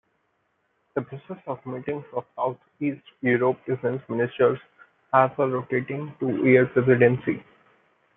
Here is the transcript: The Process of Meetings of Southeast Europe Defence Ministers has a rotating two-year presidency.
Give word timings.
The 0.95 1.03
Process 1.03 1.43
of 1.45 1.63
Meetings 1.63 2.05
of 2.13 2.25
Southeast 2.35 3.03
Europe 3.21 3.63
Defence 3.67 4.01
Ministers 4.09 4.57
has 5.13 5.29
a 5.37 5.45
rotating 5.47 6.11
two-year 6.19 6.65
presidency. 6.65 7.43